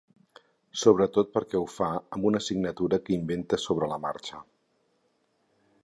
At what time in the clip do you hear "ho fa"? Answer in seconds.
1.59-1.91